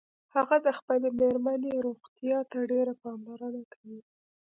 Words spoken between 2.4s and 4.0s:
ته ډیره پاملرنه کوي